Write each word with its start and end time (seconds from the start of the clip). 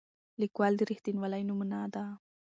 لیکوال 0.41 0.73
د 0.77 0.81
رښتینولۍ 0.89 1.43
نمونه 1.49 1.79
ده. 1.93 2.05